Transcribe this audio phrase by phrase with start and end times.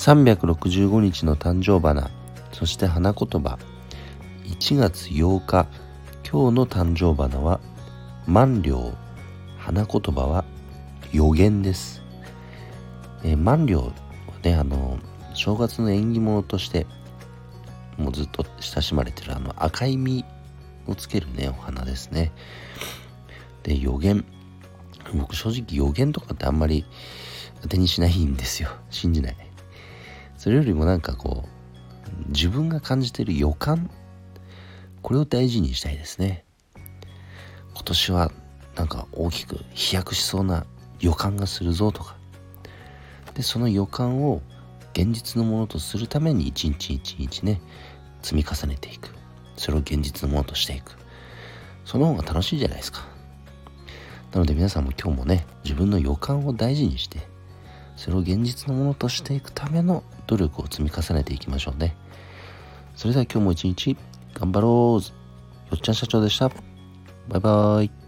[0.00, 2.10] 365日の誕生花
[2.52, 3.58] そして花言葉。
[4.46, 5.66] 1月8日
[6.26, 7.60] 今日の誕生花は
[8.26, 8.94] 万両
[9.58, 10.46] 花言葉は
[11.12, 12.02] 予言です、
[13.24, 13.92] えー、万両は
[14.42, 14.98] ねあの
[15.34, 16.86] 正月の縁起物として
[17.98, 20.24] もうずっと親しまれてるあの赤い実
[20.86, 22.32] をつけるねお花ですね。
[23.64, 24.24] で予言。
[25.12, 26.86] 僕正直予言とかってあんまり
[27.60, 28.70] 当てにしないんですよ。
[28.88, 29.49] 信じない。
[30.40, 33.90] それよりもなんかこう自分が感じてる予感
[35.02, 36.46] これを大事にしたいですね。
[37.74, 38.32] 今年は
[38.74, 40.64] なんか大きく飛躍しそうな
[40.98, 42.16] 予感がするぞとか。
[43.34, 44.40] でその予感を
[44.94, 47.60] 現実のものとするために一日一日ね
[48.22, 49.10] 積み重ねていく。
[49.58, 50.96] それを現実のものとしていく。
[51.84, 53.06] その方が楽しいじゃないですか。
[54.32, 57.28] なので皆さんも今日もね自分の予感を大事にして
[58.00, 61.94] それを現実のものとしていくための努力を積み重ねていきましょうね。
[62.96, 63.94] それでは今日も一日
[64.32, 65.04] 頑張ろう。
[65.70, 66.48] よっちゃん社長でした。
[67.28, 67.99] バイバーイ。